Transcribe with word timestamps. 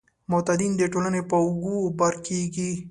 معتادین 0.31 0.71
د 0.77 0.81
ټولنې 0.93 1.21
په 1.29 1.35
اوږو 1.43 1.77
بار 1.99 2.15
کیږي. 2.27 2.71